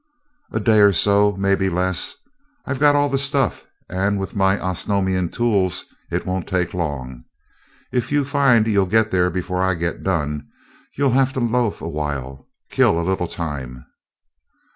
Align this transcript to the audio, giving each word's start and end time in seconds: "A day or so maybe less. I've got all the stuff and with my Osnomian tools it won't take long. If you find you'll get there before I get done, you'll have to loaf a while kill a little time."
"A 0.51 0.59
day 0.59 0.79
or 0.79 0.93
so 0.93 1.33
maybe 1.33 1.69
less. 1.69 2.15
I've 2.65 2.79
got 2.79 2.95
all 2.95 3.07
the 3.07 3.19
stuff 3.19 3.67
and 3.87 4.17
with 4.17 4.35
my 4.35 4.57
Osnomian 4.57 5.29
tools 5.29 5.85
it 6.09 6.25
won't 6.25 6.47
take 6.47 6.73
long. 6.73 7.23
If 7.91 8.11
you 8.11 8.25
find 8.25 8.65
you'll 8.65 8.87
get 8.87 9.11
there 9.11 9.29
before 9.29 9.61
I 9.61 9.75
get 9.75 10.01
done, 10.01 10.47
you'll 10.95 11.11
have 11.11 11.33
to 11.33 11.39
loaf 11.39 11.83
a 11.83 11.87
while 11.87 12.47
kill 12.71 12.99
a 12.99 13.05
little 13.07 13.27
time." 13.27 13.85